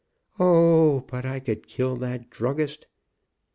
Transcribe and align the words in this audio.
O, 0.39 1.05
but 1.07 1.27
I 1.27 1.39
could 1.39 1.67
kill 1.67 1.95
that 1.97 2.31
druggist. 2.31 2.87